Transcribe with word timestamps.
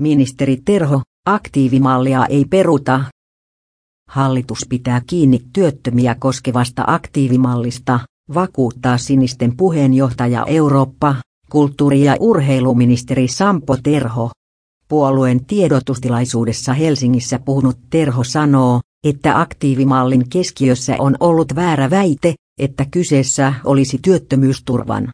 Ministeri 0.00 0.58
Terho, 0.64 1.00
aktiivimallia 1.26 2.26
ei 2.26 2.44
peruta. 2.44 3.04
Hallitus 4.08 4.66
pitää 4.68 5.02
kiinni 5.06 5.40
työttömiä 5.52 6.16
koskevasta 6.18 6.84
aktiivimallista, 6.86 8.00
vakuuttaa 8.34 8.98
sinisten 8.98 9.56
puheenjohtaja 9.56 10.44
Eurooppa, 10.46 11.14
kulttuuri- 11.50 12.04
ja 12.04 12.16
urheiluministeri 12.20 13.28
Sampo 13.28 13.76
Terho. 13.76 14.30
Puolueen 14.88 15.44
tiedotustilaisuudessa 15.44 16.72
Helsingissä 16.72 17.38
puhunut 17.38 17.78
Terho 17.90 18.24
sanoo, 18.24 18.80
että 19.04 19.40
aktiivimallin 19.40 20.28
keskiössä 20.28 20.96
on 20.98 21.16
ollut 21.20 21.54
väärä 21.54 21.90
väite, 21.90 22.34
että 22.60 22.86
kyseessä 22.90 23.54
olisi 23.64 23.98
työttömyysturvan 24.02 25.08